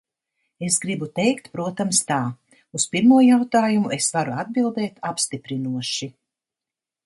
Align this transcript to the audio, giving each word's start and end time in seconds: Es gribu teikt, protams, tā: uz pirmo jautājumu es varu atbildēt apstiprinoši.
Es 0.67 0.77
gribu 0.85 1.09
teikt, 1.19 1.49
protams, 1.57 1.99
tā: 2.13 2.17
uz 2.79 2.87
pirmo 2.95 3.21
jautājumu 3.27 3.95
es 4.01 4.11
varu 4.17 4.37
atbildēt 4.41 5.01
apstiprinoši. 5.13 6.13